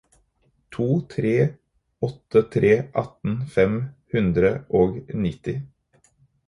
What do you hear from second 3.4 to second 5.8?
fem hundre og nitti